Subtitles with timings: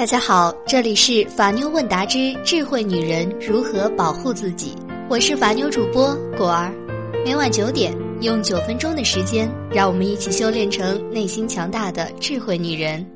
[0.00, 4.74] 大家好，这里是法妞问答之智慧女人如何保护自己，
[5.10, 6.72] 我是法妞主播果儿。
[7.22, 13.06] 每晚九点，用九分钟的时间，让我们一起修炼成内心强大的智慧女人。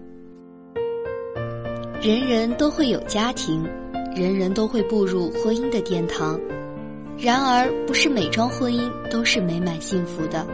[2.03, 3.67] 人人都会有家庭，
[4.15, 6.39] 人人都会步入婚姻的殿堂，
[7.17, 10.47] 然而不是每桩婚姻都是美满幸福的。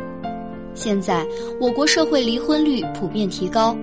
[0.74, 1.26] 现在
[1.60, 3.76] 我国社会离婚率普遍提高，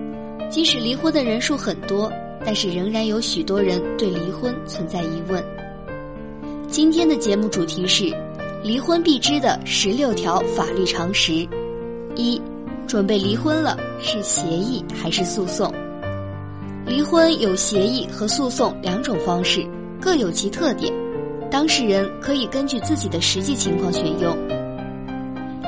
[0.48, 2.10] 即使离婚的人数很多。
[2.44, 5.44] 但是仍然有许多人对离婚存在疑问。
[6.68, 8.14] 今天的节目主题是：
[8.62, 11.46] 离婚必知的十六条法律常识。
[12.14, 12.40] 一、
[12.86, 15.72] 准备离婚了是协议还是诉讼？
[16.84, 19.66] 离婚有协议和诉讼两种方式，
[20.00, 20.92] 各有其特点，
[21.50, 24.36] 当事人可以根据自己的实际情况选用。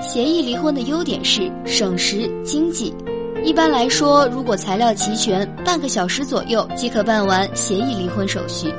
[0.03, 2.95] 协议离婚的优点是省时经济。
[3.43, 8.73] 一般来说，如果材料齐全，半个小时左右即可办完协议离婚手续。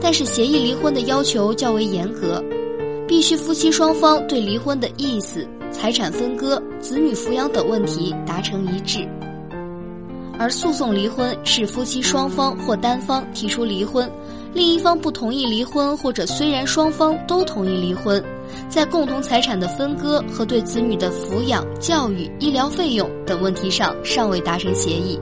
[0.00, 2.42] 但是协议离婚的要求较为严格，
[3.06, 9.08] 必须夫妻双方对离婚的意思、财产分割、子女抚养等问题达成一致。
[10.38, 14.08] 而诉讼离婚是夫妻双方或单方提出离婚，
[14.52, 18.22] 另一方不同意离婚，或者虽然双方都同意离婚。
[18.68, 25.18] 在共同财产的分割和对子女的抚养、教育、医疗费用等问题上尚未达成协议，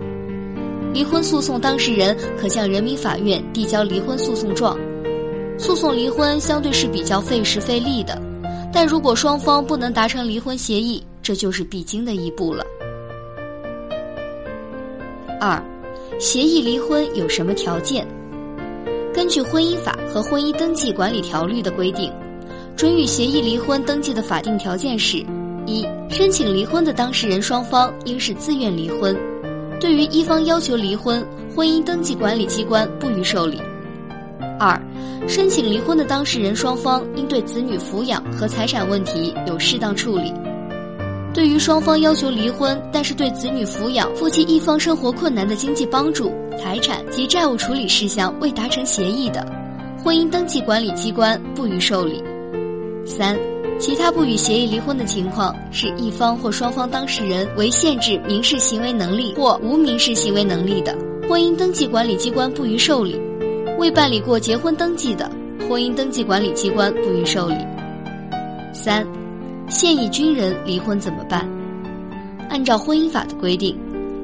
[0.93, 4.77] 离婚诉讼当事人可向人民法院递交离婚诉讼状。
[5.59, 8.21] 诉讼离婚相对是比较费时费力的，
[8.73, 12.65] 但如果双方不能达成离婚协议，这就是必经的一步了。
[15.41, 15.63] 二，
[16.19, 18.07] 协议离婚有什么条件？
[19.15, 22.13] 根据婚姻法和婚姻登记管理条例的规定。
[22.77, 25.25] 准予协议离婚登记的法定条件是：
[25.65, 29.17] 一、申请离婚的当事人双方应是自愿离婚；
[29.81, 33.59] 对于一方要求离婚，婚姻登记管理机关不予受理。
[34.61, 34.79] 二、
[35.27, 40.31] 申请离婚的当事人双方应对子女抚养和财产问题有适当处理。
[41.33, 49.47] 对于双方要求离婚，但是对子女抚养、夫妻一方生活困难的经济帮助、财产及债务处理事项未达成协议的，
[50.05, 52.23] 婚姻登记管理机关不予受理。
[53.07, 53.39] 三，
[53.79, 60.93] 其他不予协议离婚的情况，是一方或双方当事人为限制民事行为能力或无民事行为能力的，
[61.29, 63.17] 婚姻登记管理机关不予受理；
[63.79, 65.31] 未办理过结婚登记的，
[65.69, 67.57] 婚姻登记管理机关不予受理。
[68.73, 69.07] 三，
[69.69, 71.49] 现役军人离婚怎么办？
[72.49, 73.79] 按照婚姻法的规定，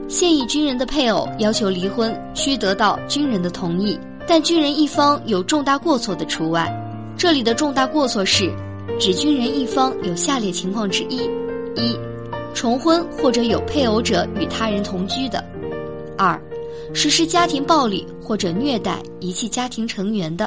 [0.09, 6.69] 现役军人的配偶要求离婚，需得到军人的同意，但军人一方有重大过错的除外。
[7.17, 8.53] 这里的重大过错是。
[9.03, 11.23] 指军人一方有下列情况之一：
[11.75, 11.99] 一、
[12.55, 15.43] 重婚或者有配偶者与他人同居的；
[16.17, 16.41] 二、
[16.95, 20.47] 实施家庭暴力或者虐待、遗弃家庭成员的；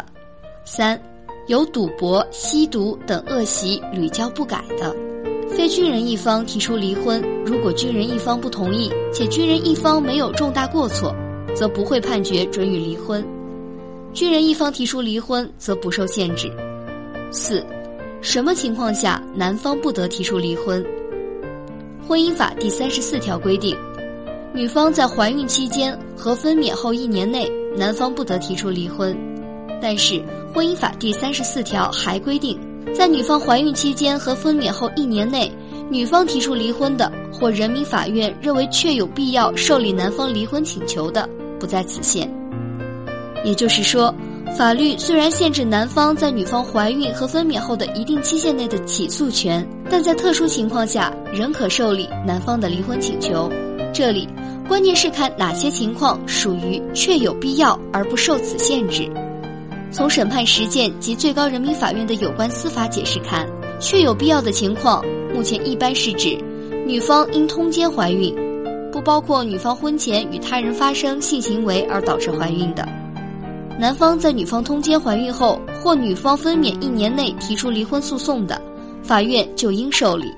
[0.64, 0.98] 三、
[1.48, 4.96] 有赌博、吸毒等恶习屡教不改的。
[5.50, 11.14] 非军人一方提出离婚，如果军人一方不同意，且军人一方没有重大过错，
[11.54, 13.22] 则不会判决准予离婚；
[14.14, 16.50] 军人一方提出离婚，则不受限制。
[17.32, 17.62] 四。
[18.22, 20.84] 什么情况下男方不得提出离婚？
[22.08, 23.76] 婚姻法第三十四条规定，
[24.54, 29.16] 女方在怀孕期间和分娩后一年内，男方不得提出离婚。
[29.82, 32.60] 但是，婚姻法第三十四条还规定，
[32.94, 35.52] 在女方怀孕期间和分娩后一年内，
[35.90, 42.28] 女方提出离婚的，或人民法院认为确有必要受理男方离婚请求的，不在此限。
[43.44, 44.14] 也就是说。
[44.58, 53.52] 法律虽然限制男方在女方怀孕和分娩后的一定期限内的起诉权，但在特殊情况下仍可受理男方的离婚请求。
[53.94, 54.30] 这里
[54.66, 59.12] 关键是看哪些情况属于确有必要而不受此限制。
[59.92, 63.46] 从审判实践及最高人民法院的有关司法解释看，
[63.82, 66.38] 确有必要的情况，目前一般是指
[66.88, 68.34] 女方因通奸怀孕，
[68.90, 72.88] 不包括女方婚前与他人发生性行为而导致怀孕的。
[73.78, 78.62] 男方在女方通奸怀孕后，或女方分娩一年内提出离婚诉讼的，
[79.04, 80.32] 法院就应受理。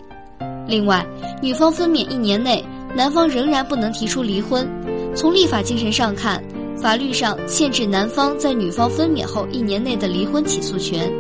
[0.68, 1.06] 另外，
[1.42, 4.68] 女方分娩一年内，男方仍然不能提出离婚。
[5.16, 6.44] 从立法精神上看，
[6.76, 11.12] 法律上限制男方在女方分娩后一年内的离婚起诉权，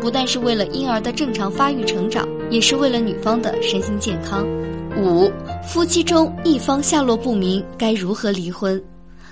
[0.00, 4.46] 不但是为了婴儿的正常发育成长，也是为了女方的身心健康。
[4.96, 5.30] 五，
[5.66, 8.82] 夫妻中一方下落不明，该如何离婚？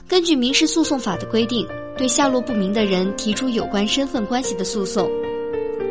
[0.07, 1.67] 根据民事诉讼法的规定。
[1.97, 5.11] 对下落不明的人提出有关身份关系的诉讼，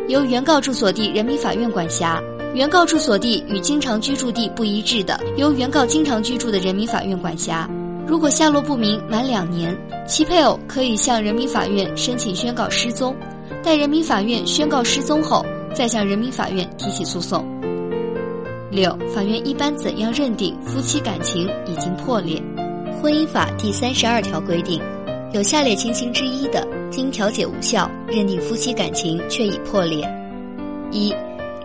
[0.07, 2.21] 由原告住所地人民法院管辖；
[2.53, 7.67] 原告住所地与经常居住地不一致的，由原告经常居住的人民法院管辖；
[8.07, 9.75] 如果下落不明满两年，
[10.07, 13.15] 其配偶可以向人民法院申请宣告失踪，
[13.63, 15.43] 待人民法院宣告失踪后，
[15.73, 17.43] 再向人民法院提起诉讼。
[18.69, 22.39] 六、法院一般怎样认定夫妻感情已经破裂？
[23.01, 24.81] 婚姻法第三十二条规定，
[25.33, 30.07] 有下列情形之一的，经调解无效，认定夫妻感情确已破裂：
[30.91, 31.13] 一、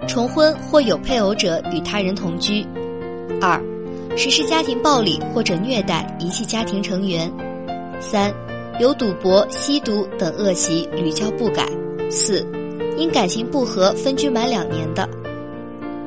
[0.09, 2.67] 重婚或有配偶者与他人同居；
[3.41, 3.63] 二、
[4.17, 7.31] 实施家庭暴力或者虐待遗弃家庭成员；
[8.01, 8.33] 三、
[8.81, 11.65] 有赌博、吸毒等恶习屡教不改；
[12.11, 12.45] 四、
[12.97, 15.07] 因感情不和分居满两年的；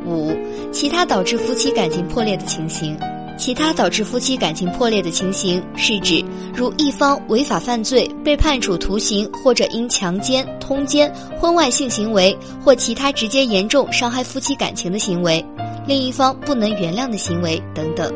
[0.05, 0.33] 五、
[0.71, 2.97] 其他导致夫妻感情破裂的情形。
[3.37, 6.23] 其他导致夫妻感情破裂的情形，是指
[6.55, 15.43] 如一方违法犯罪被判处徒刑，或者因强奸、通奸、婚外性行为或其他直接严重伤害夫妻感情的行为，
[15.85, 18.13] 另一方不能原谅的行为等等。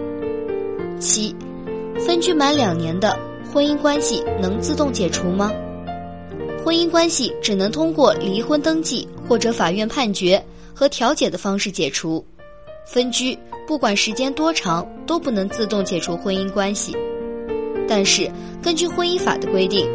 [1.00, 1.36] 七，
[2.00, 3.18] 分居满两年的
[3.54, 5.52] 婚姻关系能自动解除吗？
[6.64, 10.42] 婚姻关系只能通过离婚登记或者法院判决
[10.74, 12.24] 和调解的方式解除，
[12.88, 13.38] 分居。
[13.68, 16.96] 不管时间多长，都不能自动解除婚姻关系。
[17.86, 18.32] 但是，
[18.64, 19.86] 根据婚姻法的规定，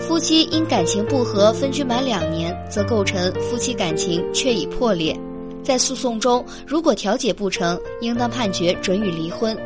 [0.00, 5.16] 夫妻因感情不和分居满两年，则构成夫妻感情确已破裂。
[5.62, 9.56] 在诉讼中，如果调解不成，应当判决准予离婚。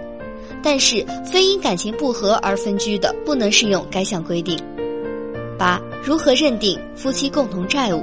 [0.63, 4.59] 但是，非因感情不和而分居的，不能适用该项规定。
[5.59, 8.03] 八、如何认定夫妻共同债务？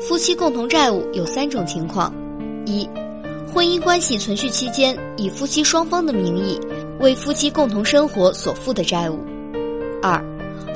[0.00, 2.14] 夫妻共同债务有三种情况：
[2.66, 2.88] 一、
[3.52, 6.58] 婚姻关系存续期间，以夫妻双方的名义
[7.00, 9.16] 为夫妻共同生活所负的债务；
[10.00, 10.22] 二，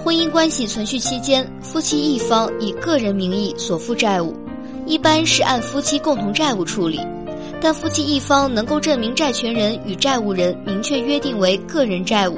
[0.03, 4.35] 婚姻关系存续期间，夫妻一方以个人名义所负债务，
[4.87, 6.99] 一般是按夫妻共同债务处理，
[7.61, 12.37] 但夫妻一方能够证明债权人与债务人明确约定为个人债务，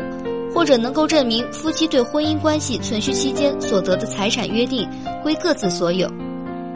[0.55, 4.87] 或者能够证明夫妻对婚姻关系存续期间所得的财产约定
[5.23, 6.07] 归各自所有。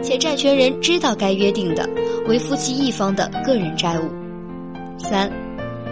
[0.02, 1.86] 且债权人知道该约定的
[2.30, 4.04] 为夫妻一方的个人债务。
[5.00, 5.28] 三，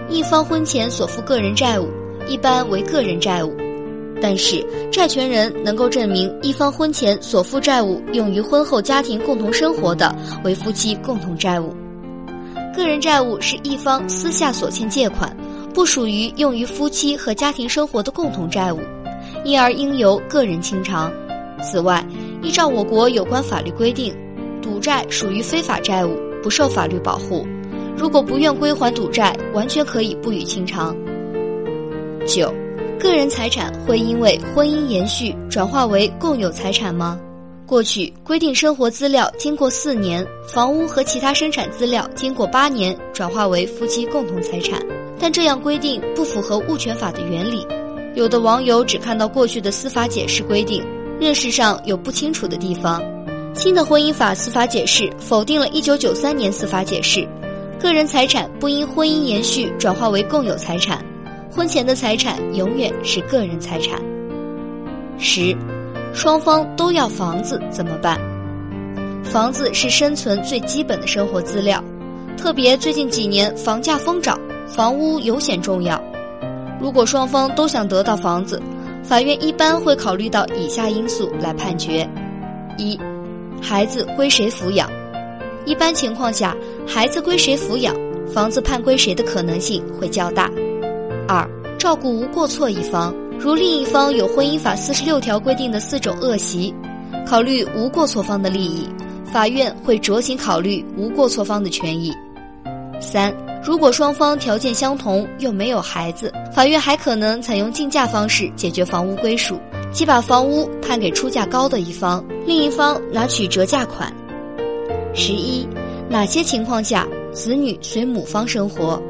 [0.08, 1.88] 一方婚前所负个人债务，
[2.28, 3.52] 一般为个人债务，
[4.22, 10.14] 但是债权人能够证明一方婚前所负债务用于婚后家庭共同生活的
[10.44, 11.74] 为夫妻共同债务。
[12.72, 15.36] 个人债务是一方私下所欠借款，
[15.74, 18.78] 不属于用于夫妻和家庭生活的共同债务，
[19.44, 21.10] 因而应由个人清偿。
[21.60, 22.06] 此外，
[22.44, 24.14] 依照我国有关法律规定，
[24.62, 27.46] 赌债属于非法债务，不受法律保护。
[27.96, 30.96] 如果不愿归还赌债，完全可以不予清偿。
[32.26, 32.52] 九，
[32.98, 37.18] 个人财产会因为婚姻延续转化为共有财产吗？
[37.66, 44.80] 过去规定生活资料经过四年，房屋和其他生产资料经过八年转化为夫妻共同财产，
[45.18, 47.66] 但这样规定不符合物权法的原理。
[48.14, 50.82] 有的网友只看到过去的司法解释规定。
[51.20, 53.02] 认识上有不清楚的地方，
[53.54, 57.26] 新的婚姻法司法解释否定了1993年司法解释，
[57.80, 61.04] 个人财产不因婚姻延续转化为共有财产，
[61.50, 64.00] 婚前的财产永远是个人财产。
[65.18, 65.56] 十，
[66.14, 68.18] 双方都要房子怎么办？
[69.24, 71.82] 房子是生存最基本的生活资料，
[72.36, 76.00] 特别最近几年房价疯涨，房屋尤显重要。
[76.80, 78.62] 如果双方都想得到房子，
[79.02, 82.08] 法院一般会考虑到以下因素来判决：
[82.78, 82.98] 一、
[83.60, 84.90] 孩子归谁抚养？
[85.64, 87.94] 一般情况下，孩子归谁抚养，
[88.32, 90.50] 房子判归谁的可能性会较大。
[91.26, 91.48] 二、
[91.78, 96.74] 照顾无过错一方，如另一方有婚姻法四十六条规定的四种恶习，
[97.26, 98.88] 考虑无过错方的利益，
[99.30, 102.12] 法院会酌情考虑无过错方的权益。
[103.00, 103.34] 三。
[103.60, 109.58] 如果双方条件相同又没有孩子，法院还可能采用竞价方式解决房屋归属，
[109.90, 114.12] 即把房屋判给出价高的一方，另一方拿取折价款。
[115.14, 115.66] 十一，
[116.08, 119.02] 哪些情况下子女随母方生活？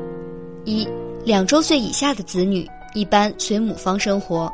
[0.65, 0.87] 一，
[1.25, 4.51] 两周岁以下的子女一般随母方生活。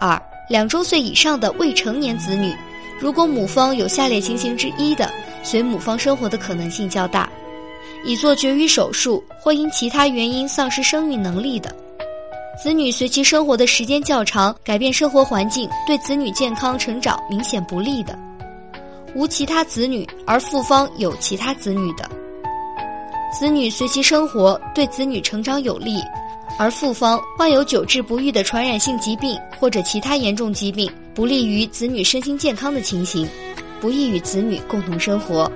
[0.00, 2.54] 二，两周岁以上的未成年子女，
[2.98, 5.12] 如果母方有下列情形之一的，
[5.42, 7.30] 随母方生活的可能性较大。
[8.02, 11.74] 已做绝育手术或因其他原因丧失生育能力的
[12.62, 18.12] 子女，随其生活的时间较长，改变生活环境对子女健康成长明显不利的；
[19.14, 22.06] 无其他子女而父方有其他子女的
[23.32, 26.02] 子女，随其生活对子女成长有利，
[26.58, 33.26] 而父方患有久治不愈的传染性疾病或者其他严重疾病，不利于子女身心健康的情形，
[33.80, 35.50] 不宜与子女共同生活。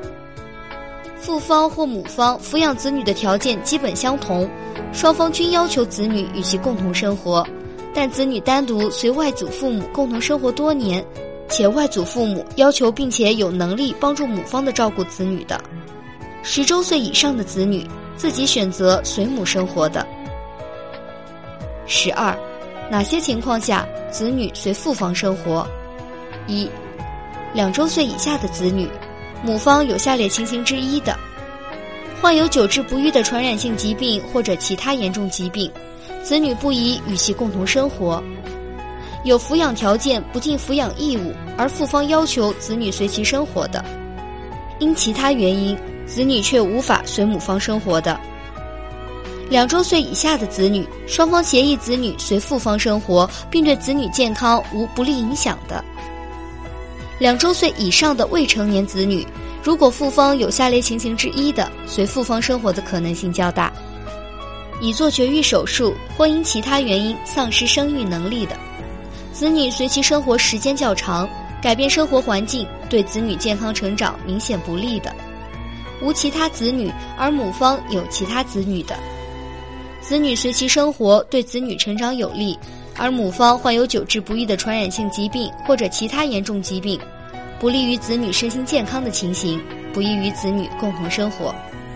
[1.21, 4.49] 父方或母方抚养子女的条件基本相同，
[4.95, 7.45] 双方均要求子女与其共同生活，
[7.93, 11.05] 但子女单独随外祖父母共同生活多年，
[11.49, 15.59] 且外祖父母要求并且有能力帮助母方的照顾子女的；
[16.45, 17.85] 十周岁以上的子女
[18.17, 20.07] 自己选择随母生活的。
[21.87, 22.35] 十二，
[22.89, 25.67] 哪些情况下子女随父方生活？
[26.47, 26.71] 一，
[27.53, 28.89] 两周岁以下的子女，
[29.43, 31.19] 母方有下列情形之一的：
[32.25, 35.71] 患有久治不愈的传染性疾病或者其他严重疾病，
[36.23, 38.19] 子女不宜与其共同生活；
[39.25, 43.85] 有抚养条件不尽抚养义务而父方要求子女随其生活的；
[44.79, 45.77] 因其他原因，
[46.07, 48.19] 子女却无法随母方生活的。
[49.51, 55.85] 两周岁以下的子女，双方协议子女随父方生活，并对子女健康无不利影响的；
[57.19, 59.27] 两周岁以上的未成年子女，
[59.65, 63.73] 如果父方有下列情形之一的，随父方生活的可能性较大：
[64.79, 68.55] 已做绝育手术或因其他原因丧失生育能力的；
[69.33, 71.27] 子女随其生活时间较长，
[71.63, 75.11] 改变生活环境对子女健康成长明显不利的；
[76.03, 78.95] 无其他子女而母方有其他子女的。
[80.03, 82.59] 子女随其生活对子女成长有利，
[82.99, 87.01] 而母方患有久治不愈的传染性疾病或者其他严重疾病，
[87.65, 89.59] 不利于子女身心健康的情形，
[89.91, 91.55] 不宜与子女共同生活。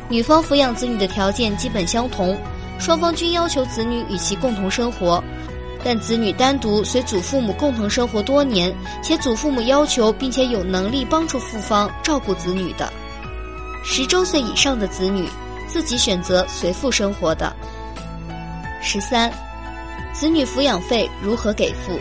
[0.08, 2.34] 女方抚养子女的条件基本相同，
[2.78, 5.22] 双方均要求子女与其共同生活，
[5.84, 12.90] 但子女单独随祖父母共同生活多年，且祖父母要求并且有能力帮助父方照顾子女的，
[13.84, 15.28] 十周岁以上的子女
[15.66, 17.54] 自己选择随父生活的。
[18.80, 19.30] 十三，
[20.14, 21.98] 子女抚养费如何给付？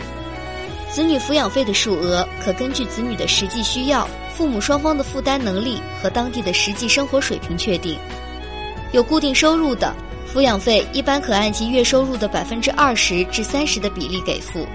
[0.90, 7.98] 子女抚养费的数额可根据子女的实际需要、父母双方的负担能力和当地的实际生活水平确定。
[8.92, 9.94] 有固定收入的，
[10.32, 14.66] 抚养费一般可按其月收入的百分之二十至三十的比例给付；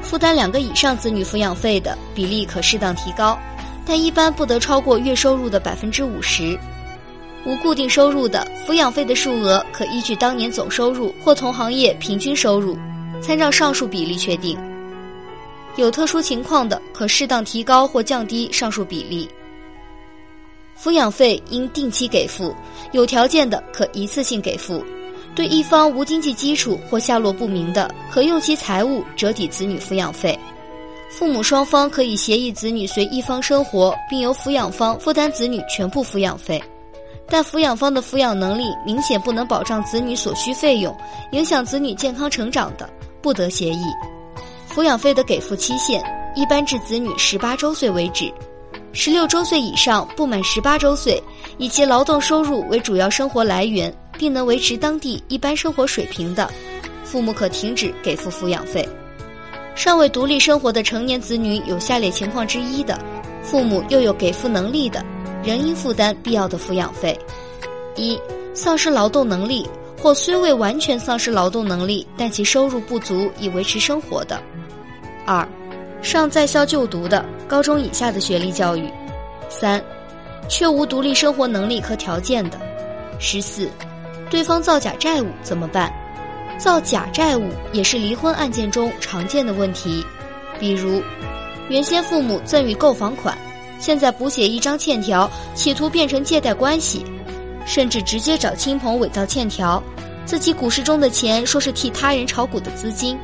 [0.00, 3.36] 负担两个以上子女抚养费的比例可适当提高，
[3.84, 6.56] 但一般不得超过月收入的百分之五十。
[7.44, 12.78] 无固定收入的抚养费的数额可依据当年总收入或同行业平均收入，
[13.20, 14.56] 参照上述比例确定。
[15.76, 19.28] 有特殊情况的，可适当提高或降低上述比例。
[20.80, 22.54] 抚养费应定期给付，
[22.92, 24.84] 有条件的可一次性给付。
[25.34, 30.36] 对一方无经济基础或下落不明的，可用其财物折抵子女抚养费。
[31.10, 36.60] 父母双方可以协议子女随一方生活，并由抚养方负担子女全部抚养费。
[37.30, 40.96] 但抚养方的抚养能力明显不能保障子女所需费用，
[41.32, 42.88] 影响子女健康成长的，
[43.20, 43.84] 不得协议。
[44.78, 46.00] 抚养费的给付期限
[46.36, 48.32] 一般至子女十八周岁为止，
[48.92, 51.20] 十六周岁以上不满十八周岁，
[51.56, 56.48] 以其劳动收入为主要生活来源，并能维持当地一般生活水平的，
[57.02, 58.88] 父母可停止给付抚养费。
[59.74, 62.96] 尚未独立生活的成年子女有下列情况之一的，
[63.42, 65.04] 父母又有给付能力的。
[65.42, 67.18] 仍应负担必要的抚养费：
[67.96, 68.16] 一、
[68.54, 69.68] 丧失劳动能力
[70.00, 74.40] 或虽未完全丧失劳动能力，但其收入不足以维持生活的；
[75.28, 75.46] 二、
[76.00, 78.88] 尚在校就读的高中以下的学历教育；
[79.50, 79.78] 三、
[80.48, 82.58] 却无独立生活能力和条件的。
[83.18, 83.68] 十四、
[84.30, 85.92] 对方造假债务怎么办？
[86.56, 90.02] 造假债务也是离婚案件中常见的问题，
[90.58, 91.02] 比如
[91.68, 93.36] 原先父母赠与购房款。
[93.78, 97.04] 现在补写一张欠条，企图变成借贷关系，
[97.66, 99.82] 甚至直接找亲朋伪造欠条，
[100.24, 103.18] 自己股市中的钱说是替他人炒股的资金，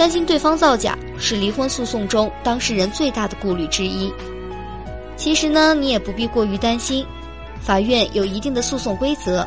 [0.00, 4.10] 担心对方造假是离婚诉讼中当事人最大的顾虑之一。
[5.14, 7.04] 其实呢，你也不必过于担心，
[7.60, 9.46] 法院有一定的诉讼规则，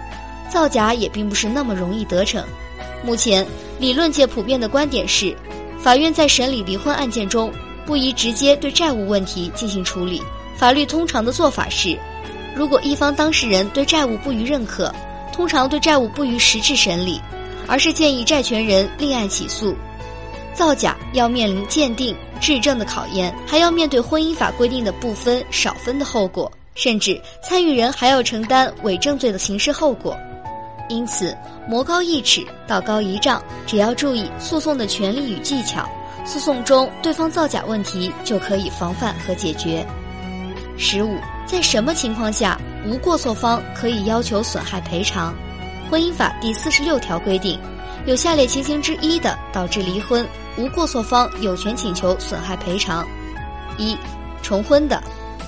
[0.51, 2.45] 造假也并不是那么容易得逞。
[3.03, 3.43] 目前
[3.79, 5.35] 理论界普遍的观点是，
[5.79, 7.51] 法院在审理离婚案件中。
[7.83, 10.21] 不宜直接对债务问题进行处理。
[10.55, 11.97] 法律通常的做法是，
[12.55, 14.93] 如果一方当事人对债务不予认可，
[15.33, 17.19] 通常对债务不予实质审理，
[17.67, 19.75] 而是建议债权人另案起诉。
[20.53, 30.15] 造假要面临鉴定、质证的考验，还要面对婚姻法规定的不分、少分的后果，甚至参与人还要承担伪证罪的刑事后果。
[30.89, 31.35] 因此，
[31.67, 35.89] 魔高一尺，道高一丈，只要注意诉讼的权利与技巧。
[36.25, 39.85] 诉讼中对方造假问题就可以防范和解决。
[40.77, 45.33] 十五，在什么情况下无过错方可以要求损害赔偿？
[45.89, 47.59] 婚姻法第四十六条规定，
[48.05, 53.07] 有下列情形之一的导致离婚，无过错方有权请求损害赔偿：
[53.77, 53.97] 一、
[54.41, 55.01] 重婚的；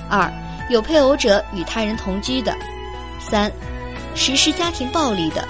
[0.09, 0.31] 二、
[0.69, 2.53] 有配偶者与他人同居的；
[3.19, 3.51] 三、
[4.15, 5.41] 实施家庭暴力的；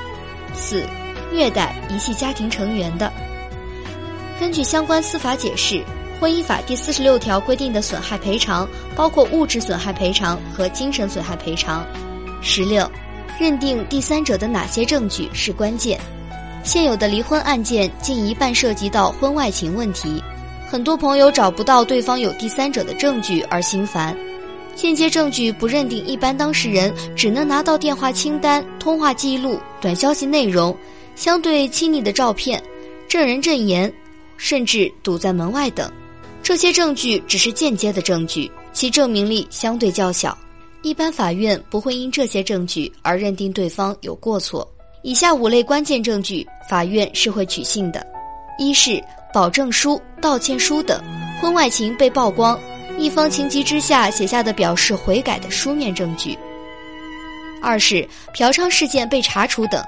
[0.56, 0.84] 四、
[1.32, 3.14] 虐待、遗弃家庭成员的。
[4.40, 5.84] 根据相关司法解释，
[6.20, 11.86] 婚姻法第四十六条规定的损害赔偿包括物质损害赔偿和精神损害赔偿。
[12.42, 12.90] 十六，
[13.40, 16.00] 认定第三者的哪些证据是关键。
[16.66, 20.20] 现有的离婚案件近一半涉及到婚外情问题，
[20.68, 24.18] 很多朋友找不到对方有第三者的证据而心烦。
[24.74, 30.76] 间接证据不认定，一般当事人只能拿到电话清单、通话记录、短消息内容、
[31.16, 32.62] 相对亲昵的照片、
[33.08, 33.94] 证人证言，
[34.36, 35.90] 甚至堵在门外等。
[36.42, 40.36] 这些证据只是间接的证据，其证明力相对较小。
[40.82, 44.68] 一般法院不会因这些证据而认定对方有过错。
[45.06, 48.04] 以下五类关键证据，法院是会取信的：
[48.58, 49.00] 一是
[49.32, 51.00] 保证书、道歉书等，
[51.40, 52.60] 婚外情被曝光，
[52.98, 56.36] 一方情急之下写下的表示悔改的书面证据；
[57.62, 59.80] 二是嫖娼事件被查处等，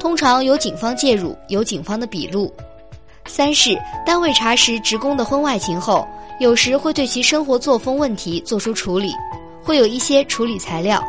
[0.00, 2.50] 通常由警方介入，有警方的笔录；
[3.26, 6.08] 三是单位查实职工的婚外情后，
[6.40, 9.12] 有时会对其生活作风问题作出处理，
[9.62, 11.04] 会有一些处理材料。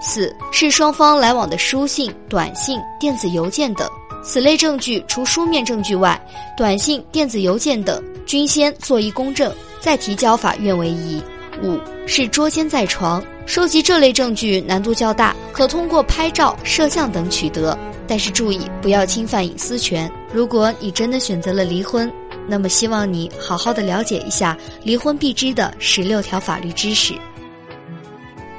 [0.00, 3.88] 四是双方来往的书信、短信、电子邮件等，
[4.22, 6.20] 此类证据除书面证据外，
[6.56, 11.22] 短信、电子邮件等均先作一公证，再提交法院为宜。
[11.62, 11.76] 五
[12.06, 17.76] 是捉奸在床，收集这类证据难度较大，可通过拍照、摄像等取得，
[18.06, 20.08] 但是注意不要侵犯隐私权。
[20.32, 22.08] 如果你真的选择了离婚，
[22.46, 27.12] 那么希望你好好的了解一下离婚必知的十六条法律知识。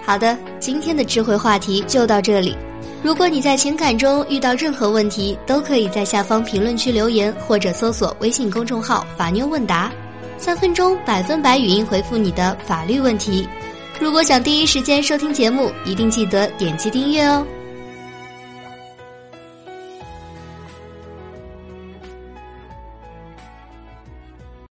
[0.09, 2.57] 好的，今天的智慧话题就到这里。
[3.03, 9.91] 如果你在情感中遇到任何问题，都可以在下方评论区留言，或者搜索微信公众号“法妞问答”，
[10.35, 13.47] 三分钟百分百语音回复你的法律问题。
[13.99, 17.45] 如果想第一时间收听节目，一定记得点击订阅哦。